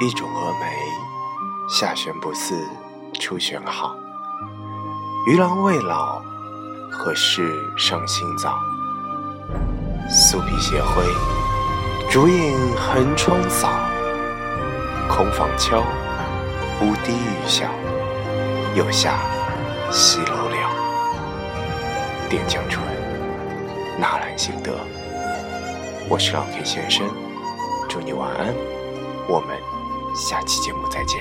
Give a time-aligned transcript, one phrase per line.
[0.00, 0.66] 一种峨眉，
[1.68, 2.68] 下旋不似
[3.20, 3.94] 初旋好。
[5.26, 6.20] 鱼郎未老，
[6.90, 8.58] 何事伤心早？
[10.10, 11.04] 素笔斜挥，
[12.10, 13.70] 烛影横窗扫。
[15.08, 15.80] 空房敲，
[16.80, 17.70] 无低雨小。
[18.74, 19.20] 又下
[19.92, 20.70] 西楼了。
[22.28, 22.84] 点江春，
[23.96, 24.80] 纳兰性德。
[26.08, 27.06] 我是老 K 先生，
[27.94, 28.52] 祝你晚安，
[29.28, 29.56] 我们
[30.16, 31.20] 下期节目再见。